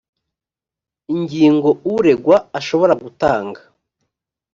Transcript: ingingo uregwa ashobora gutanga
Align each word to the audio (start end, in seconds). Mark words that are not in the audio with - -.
ingingo 1.15 1.69
uregwa 1.95 2.37
ashobora 2.59 2.93
gutanga 3.03 3.61